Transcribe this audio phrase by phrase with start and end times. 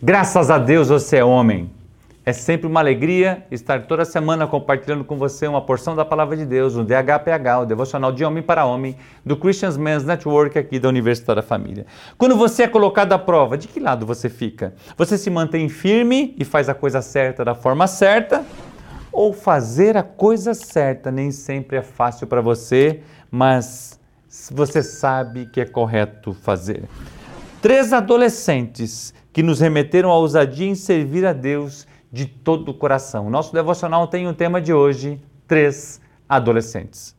[0.00, 1.72] Graças a Deus você é homem.
[2.24, 6.46] É sempre uma alegria estar toda semana compartilhando com você uma porção da palavra de
[6.46, 10.88] Deus, o DHPH, o devocional de homem para homem, do Christian Men's Network aqui da
[10.88, 11.84] Universidade da Família.
[12.16, 14.72] Quando você é colocado à prova, de que lado você fica?
[14.96, 18.46] Você se mantém firme e faz a coisa certa da forma certa?
[19.10, 23.00] Ou fazer a coisa certa nem sempre é fácil para você,
[23.32, 23.98] mas
[24.52, 26.84] você sabe que é correto fazer.
[27.60, 33.30] Três adolescentes que nos remeteram à ousadia em servir a Deus de todo o coração.
[33.30, 37.16] Nosso devocional tem o tema de hoje: três adolescentes.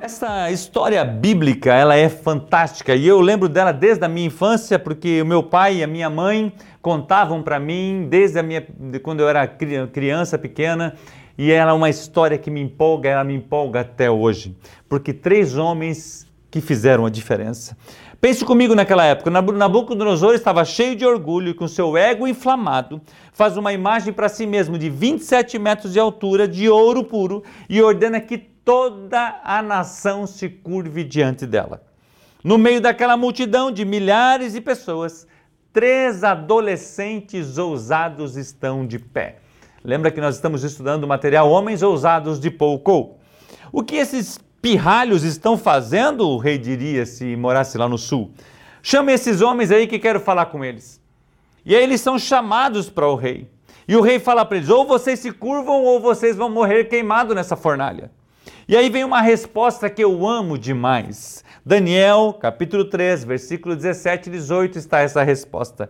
[0.00, 5.20] Essa história bíblica, ela é fantástica e eu lembro dela desde a minha infância, porque
[5.20, 8.64] o meu pai e a minha mãe contavam para mim desde a minha,
[9.02, 10.94] quando eu era criança pequena
[11.38, 14.56] e ela é uma história que me empolga, ela me empolga até hoje,
[14.88, 17.76] porque três homens que fizeram a diferença.
[18.20, 23.00] Pense comigo naquela época, Nabucodonosor estava cheio de orgulho e com seu ego inflamado,
[23.32, 27.82] faz uma imagem para si mesmo de 27 metros de altura, de ouro puro, e
[27.82, 31.82] ordena que toda a nação se curve diante dela.
[32.42, 35.26] No meio daquela multidão de milhares de pessoas,
[35.72, 39.40] três adolescentes ousados estão de pé.
[39.86, 43.10] Lembra que nós estamos estudando o material Homens Ousados de Paul Cole.
[43.70, 48.32] O que esses pirralhos estão fazendo, o rei diria se morasse lá no sul?
[48.82, 51.00] Chame esses homens aí que quero falar com eles.
[51.64, 53.48] E aí eles são chamados para o rei.
[53.86, 57.36] E o rei fala para eles: ou vocês se curvam ou vocês vão morrer queimados
[57.36, 58.10] nessa fornalha.
[58.66, 61.44] E aí vem uma resposta que eu amo demais.
[61.64, 65.88] Daniel, capítulo 3, versículo 17 e 18 está essa resposta.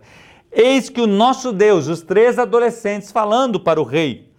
[0.51, 4.31] Eis que o nosso Deus, os três adolescentes falando para o rei,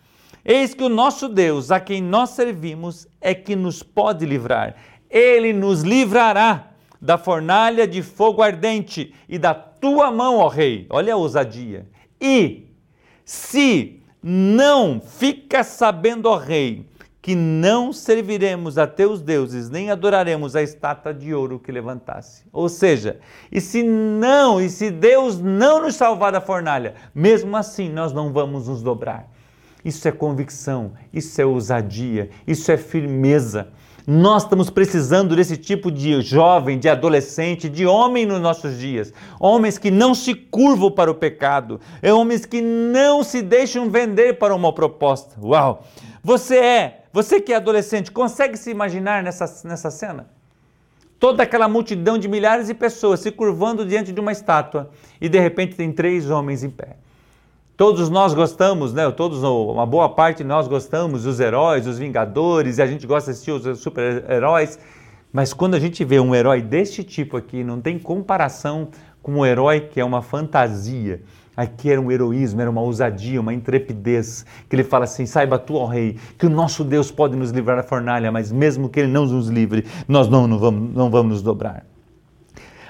[0.44, 4.74] eis que o nosso Deus, a quem nós servimos, é que nos pode livrar.
[5.10, 6.70] Ele nos livrará
[7.00, 10.86] da fornalha de fogo ardente e da tua mão, ó rei.
[10.90, 11.86] Olha a ousadia.
[12.20, 12.66] E
[13.24, 16.86] se não fica sabendo, ó rei,
[17.28, 22.46] que não serviremos a teus deuses, nem adoraremos a estátua de ouro que levantasse.
[22.50, 23.20] Ou seja,
[23.52, 28.32] e se não, e se Deus não nos salvar da fornalha, mesmo assim nós não
[28.32, 29.30] vamos nos dobrar.
[29.84, 33.68] Isso é convicção, isso é ousadia, isso é firmeza.
[34.06, 39.12] Nós estamos precisando desse tipo de jovem, de adolescente, de homem nos nossos dias.
[39.38, 44.38] Homens que não se curvam para o pecado, é homens que não se deixam vender
[44.38, 45.38] para uma proposta.
[45.38, 45.84] Uau!
[46.24, 50.28] Você é você que é adolescente, consegue se imaginar nessa, nessa cena?
[51.18, 55.38] Toda aquela multidão de milhares de pessoas se curvando diante de uma estátua e de
[55.38, 56.96] repente tem três homens em pé.
[57.76, 59.08] Todos nós gostamos, né?
[59.12, 63.30] Todos, uma boa parte de nós gostamos dos heróis, dos vingadores, e a gente gosta
[63.30, 64.78] de assistir os super-heróis.
[65.32, 68.88] Mas quando a gente vê um herói deste tipo aqui, não tem comparação
[69.22, 71.22] com um herói que é uma fantasia.
[71.58, 75.74] Aqui era um heroísmo, era uma ousadia, uma intrepidez, que ele fala assim: saiba tu,
[75.74, 79.10] ó rei, que o nosso Deus pode nos livrar da fornalha, mas mesmo que ele
[79.10, 81.84] não nos livre, nós não, não, vamos, não vamos nos dobrar.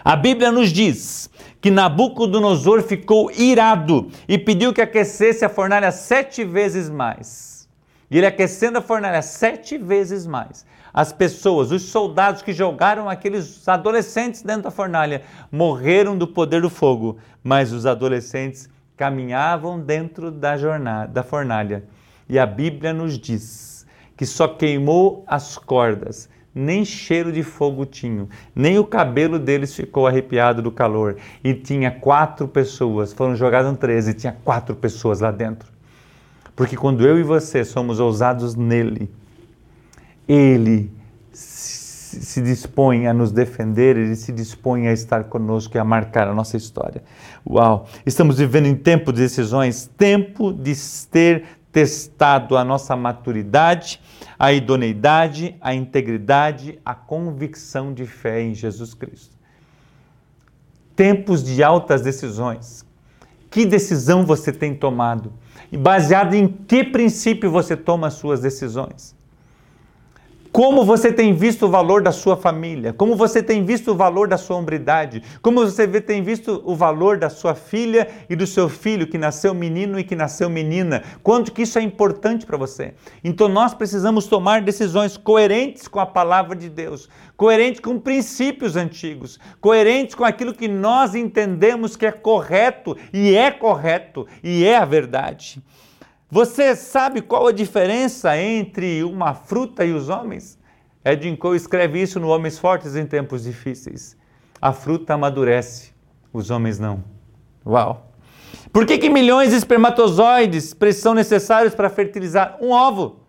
[0.04, 1.30] A Bíblia nos diz
[1.62, 7.66] que Nabucodonosor ficou irado e pediu que aquecesse a fornalha sete vezes mais.
[8.10, 10.66] E ele aquecendo a fornalha sete vezes mais
[10.98, 16.68] as pessoas, os soldados que jogaram aqueles adolescentes dentro da fornalha, morreram do poder do
[16.68, 21.84] fogo, mas os adolescentes caminhavam dentro da jornada, da fornalha.
[22.28, 23.86] E a Bíblia nos diz
[24.16, 30.04] que só queimou as cordas, nem cheiro de fogo tinham, nem o cabelo deles ficou
[30.04, 31.16] arrepiado do calor.
[31.44, 35.70] E tinha quatro pessoas, foram jogadas 13, tinha quatro pessoas lá dentro.
[36.56, 39.08] Porque quando eu e você somos ousados nele,
[40.28, 40.92] ele
[41.32, 46.34] se dispõe a nos defender, ele se dispõe a estar conosco e a marcar a
[46.34, 47.02] nossa história.
[47.48, 47.86] Uau!
[48.04, 50.74] Estamos vivendo em tempo de decisões, tempo de
[51.10, 54.00] ter testado a nossa maturidade,
[54.38, 59.36] a idoneidade, a integridade, a convicção de fé em Jesus Cristo.
[60.96, 62.84] Tempos de altas decisões.
[63.50, 65.32] Que decisão você tem tomado?
[65.70, 69.17] E baseado em que princípio você toma as suas decisões?
[70.52, 72.92] Como você tem visto o valor da sua família?
[72.92, 75.22] Como você tem visto o valor da sua hombridade?
[75.42, 79.52] Como você tem visto o valor da sua filha e do seu filho que nasceu
[79.52, 81.02] menino e que nasceu menina?
[81.22, 82.94] Quanto que isso é importante para você?
[83.22, 89.38] Então nós precisamos tomar decisões coerentes com a palavra de Deus, coerentes com princípios antigos,
[89.60, 94.84] coerentes com aquilo que nós entendemos que é correto e é correto e é a
[94.86, 95.62] verdade.
[96.30, 100.58] Você sabe qual a diferença entre uma fruta e os homens?
[101.02, 104.14] Ed Cole escreve isso no Homens Fortes em Tempos Difíceis.
[104.60, 105.94] A fruta amadurece,
[106.30, 107.02] os homens não.
[107.64, 108.12] Uau!
[108.70, 113.20] Por que, que milhões de espermatozoides são necessários para fertilizar um ovo?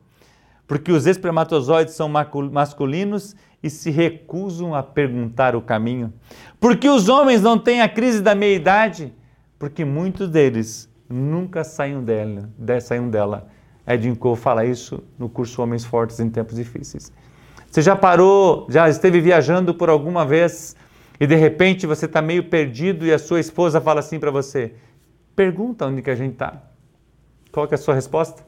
[0.67, 2.11] Porque os espermatozoides são
[2.51, 6.13] masculinos e se recusam a perguntar o caminho.
[6.59, 9.13] Porque os homens não têm a crise da meia-idade?
[9.57, 12.49] Porque muitos deles nunca saem dela.
[12.81, 13.47] Saem dela.
[13.87, 17.11] Edwin Cole fala isso no curso Homens Fortes em Tempos Difíceis.
[17.69, 20.75] Você já parou, já esteve viajando por alguma vez
[21.19, 24.73] e de repente você está meio perdido e a sua esposa fala assim para você:
[25.35, 26.61] pergunta onde que a gente está.
[27.51, 28.43] Qual é a sua resposta?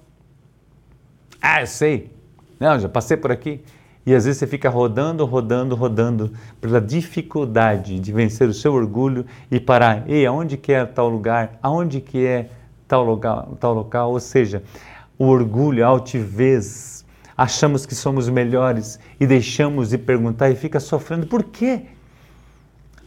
[1.41, 2.11] Ah, eu sei.
[2.59, 3.63] Não, já passei por aqui.
[4.05, 9.25] E às vezes você fica rodando, rodando, rodando pela dificuldade de vencer o seu orgulho
[9.49, 10.09] e parar.
[10.09, 11.59] Ei, aonde que é tal lugar?
[11.61, 12.49] Aonde que é
[12.87, 13.57] tal local?
[13.59, 14.11] Tal local?
[14.11, 14.63] Ou seja,
[15.17, 17.05] o orgulho, a altivez.
[17.37, 21.27] Achamos que somos melhores e deixamos de perguntar e fica sofrendo.
[21.27, 21.85] Por quê?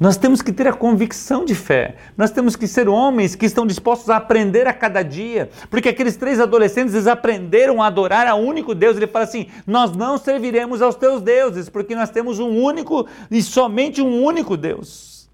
[0.04, 1.96] Nós temos que ter a convicção de fé.
[2.14, 5.48] Nós temos que ser homens que estão dispostos a aprender a cada dia.
[5.70, 8.98] Porque aqueles três adolescentes, eles aprenderam a adorar a único Deus.
[8.98, 13.40] Ele fala assim: Nós não serviremos aos teus deuses, porque nós temos um único e
[13.42, 15.30] somente um único Deus.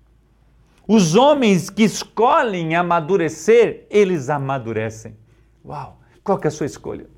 [0.87, 5.17] Os homens que escolhem amadurecer, eles amadurecem.
[5.65, 5.99] Uau!
[6.23, 7.10] Qual que é a sua escolha?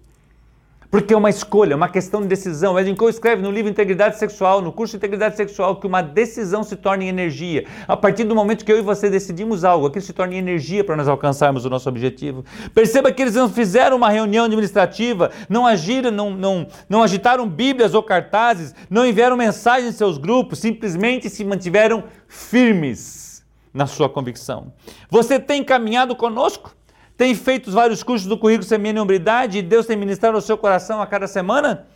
[0.92, 2.78] Porque é uma escolha, uma questão de decisão.
[2.78, 6.76] Edwin Cole escreve no livro Integridade Sexual, no curso Integridade Sexual, que uma decisão se
[6.76, 7.64] torna em energia.
[7.88, 10.84] A partir do momento que eu e você decidimos algo, aquilo se torna em energia
[10.84, 12.44] para nós alcançarmos o nosso objetivo.
[12.74, 17.94] Perceba que eles não fizeram uma reunião administrativa, não agiram, não, não, não agitaram bíblias
[17.94, 23.42] ou cartazes, não enviaram mensagens em seus grupos, simplesmente se mantiveram firmes
[23.72, 24.74] na sua convicção.
[25.08, 26.76] Você tem caminhado conosco?
[27.16, 30.56] Tem feito vários cursos do currículo Semeia e Hombridade e Deus tem ministrado ao seu
[30.56, 31.86] coração a cada semana?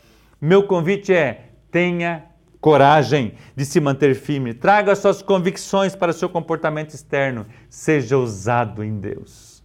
[0.40, 2.24] Meu convite é: tenha
[2.60, 4.52] coragem de se manter firme.
[4.52, 7.46] Traga suas convicções para o seu comportamento externo.
[7.70, 9.62] Seja ousado em Deus.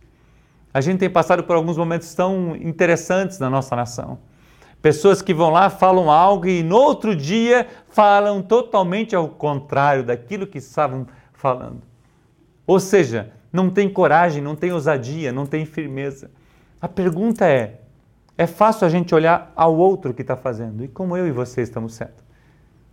[0.73, 4.19] A gente tem passado por alguns momentos tão interessantes na nossa nação.
[4.81, 10.47] Pessoas que vão lá, falam algo e no outro dia falam totalmente ao contrário daquilo
[10.47, 11.81] que estavam falando.
[12.65, 16.31] Ou seja, não tem coragem, não tem ousadia, não tem firmeza.
[16.79, 17.81] A pergunta é:
[18.37, 20.83] é fácil a gente olhar ao outro que está fazendo?
[20.83, 22.21] E como eu e você estamos sendo?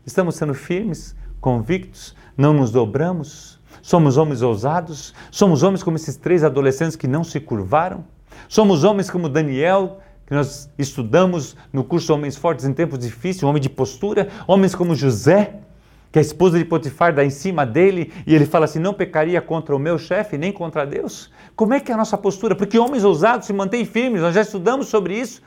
[0.04, 3.58] Estamos sendo firmes, convictos, não nos dobramos?
[3.82, 5.14] Somos homens ousados?
[5.30, 8.04] Somos homens como esses três adolescentes que não se curvaram?
[8.48, 13.48] Somos homens como Daniel, que nós estudamos no curso Homens Fortes em Tempos Difíceis, um
[13.48, 14.28] homem de postura?
[14.46, 15.60] Homens como José,
[16.10, 19.40] que a esposa de Potifar dá em cima dele e ele fala assim: não pecaria
[19.40, 21.30] contra o meu chefe nem contra Deus?
[21.54, 22.54] Como é que é a nossa postura?
[22.54, 25.42] Porque homens ousados se mantêm firmes, nós já estudamos sobre isso.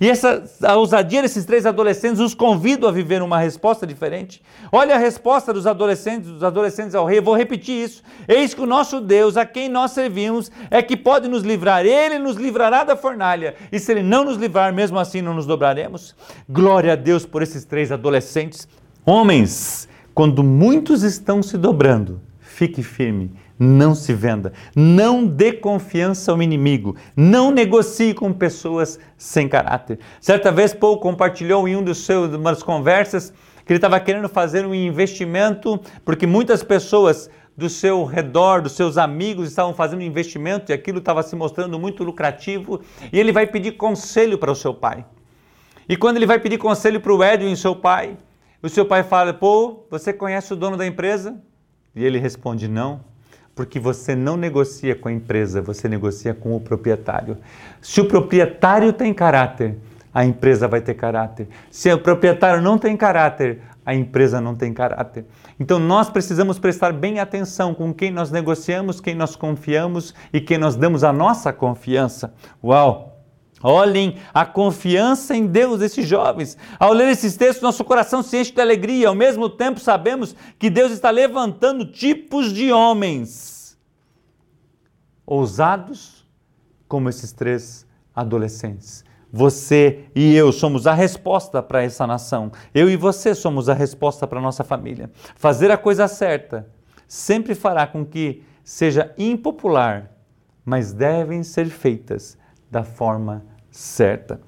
[0.00, 4.42] E essa a ousadia desses três adolescentes os convido a viver uma resposta diferente.
[4.70, 7.20] Olha a resposta dos adolescentes, dos adolescentes ao rei.
[7.20, 8.02] vou repetir isso.
[8.26, 11.84] Eis que o nosso Deus, a quem nós servimos, é que pode nos livrar.
[11.84, 13.54] Ele nos livrará da fornalha.
[13.70, 16.14] E se ele não nos livrar, mesmo assim não nos dobraremos.
[16.48, 18.66] Glória a Deus por esses três adolescentes.
[19.04, 26.42] Homens quando muitos estão se dobrando, fique firme, não se venda, não dê confiança ao
[26.42, 29.98] inimigo, não negocie com pessoas sem caráter.
[30.20, 33.32] Certa vez, Paul compartilhou em um dos seus, umas conversas
[33.64, 38.96] que ele estava querendo fazer um investimento, porque muitas pessoas do seu redor, dos seus
[38.98, 42.80] amigos estavam fazendo investimento e aquilo estava se mostrando muito lucrativo,
[43.12, 45.04] e ele vai pedir conselho para o seu pai.
[45.88, 48.16] E quando ele vai pedir conselho para o Edwin, seu pai,
[48.62, 51.36] o seu pai fala: Pô, você conhece o dono da empresa?
[51.94, 53.00] E ele responde: Não,
[53.54, 57.38] porque você não negocia com a empresa, você negocia com o proprietário.
[57.80, 59.78] Se o proprietário tem caráter,
[60.14, 61.48] a empresa vai ter caráter.
[61.70, 65.24] Se o proprietário não tem caráter, a empresa não tem caráter.
[65.58, 70.58] Então nós precisamos prestar bem atenção com quem nós negociamos, quem nós confiamos e quem
[70.58, 72.32] nós damos a nossa confiança.
[72.62, 73.11] Uau!
[73.62, 76.56] Olhem a confiança em Deus desses jovens.
[76.78, 79.08] Ao ler esses textos, nosso coração se enche de alegria.
[79.08, 83.78] Ao mesmo tempo, sabemos que Deus está levantando tipos de homens
[85.24, 86.26] ousados,
[86.88, 89.04] como esses três adolescentes.
[89.32, 92.52] Você e eu somos a resposta para essa nação.
[92.74, 95.10] Eu e você somos a resposta para nossa família.
[95.36, 96.68] Fazer a coisa certa
[97.08, 100.10] sempre fará com que seja impopular,
[100.64, 102.36] mas devem ser feitas
[102.70, 104.38] da forma certa.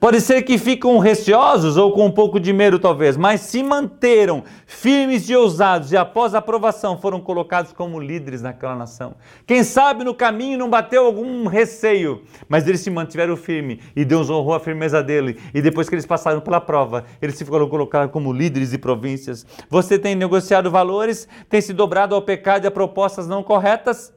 [0.00, 4.44] Pode ser que ficam receosos ou com um pouco de medo, talvez, mas se manteram
[4.64, 9.16] firmes e ousados e após a aprovação foram colocados como líderes naquela nação.
[9.44, 14.30] Quem sabe no caminho não bateu algum receio, mas eles se mantiveram firmes e Deus
[14.30, 15.36] honrou a firmeza dele.
[15.52, 19.44] E depois que eles passaram pela prova, eles se foram colocados como líderes de províncias.
[19.68, 24.16] Você tem negociado valores, tem se dobrado ao pecado e a propostas não corretas?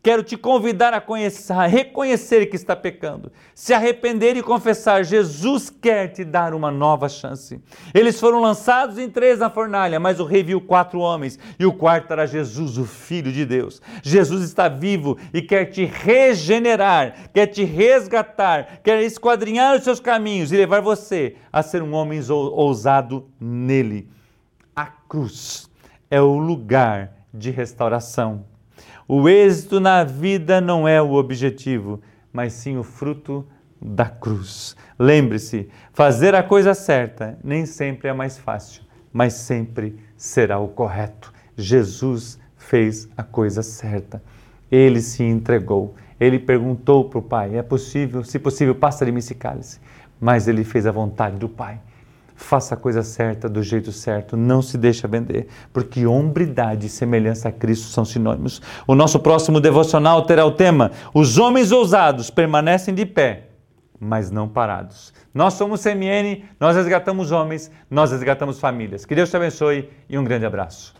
[0.00, 5.04] Quero te convidar a, conhecer, a reconhecer que está pecando, se arrepender e confessar.
[5.04, 7.60] Jesus quer te dar uma nova chance.
[7.92, 11.72] Eles foram lançados em três na fornalha, mas o rei viu quatro homens e o
[11.72, 13.82] quarto era Jesus, o Filho de Deus.
[14.00, 20.52] Jesus está vivo e quer te regenerar, quer te resgatar, quer esquadrinhar os seus caminhos
[20.52, 24.08] e levar você a ser um homem ousado nele.
[24.76, 25.68] A cruz
[26.08, 28.44] é o lugar de restauração.
[29.10, 31.98] O êxito na vida não é o objetivo,
[32.30, 33.42] mas sim o fruto
[33.80, 34.76] da cruz.
[34.98, 41.32] Lembre-se, fazer a coisa certa nem sempre é mais fácil, mas sempre será o correto.
[41.56, 44.22] Jesus fez a coisa certa.
[44.70, 45.94] Ele se entregou.
[46.20, 48.22] Ele perguntou para o Pai: é possível?
[48.22, 49.80] Se possível, passa de mim esse cálice.
[50.20, 51.80] Mas ele fez a vontade do Pai
[52.38, 57.48] faça a coisa certa do jeito certo, não se deixa vender, porque hombridade e semelhança
[57.48, 58.62] a Cristo são sinônimos.
[58.86, 63.48] O nosso próximo devocional terá o tema: Os homens ousados permanecem de pé,
[63.98, 65.12] mas não parados.
[65.34, 69.04] Nós somos CMN, nós resgatamos homens, nós resgatamos famílias.
[69.04, 70.94] Que Deus te abençoe e um grande abraço.